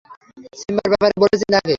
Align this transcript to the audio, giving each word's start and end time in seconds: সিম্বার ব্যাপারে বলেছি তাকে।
সিম্বার 0.61 0.87
ব্যাপারে 0.91 1.13
বলেছি 1.23 1.45
তাকে। 1.45 1.69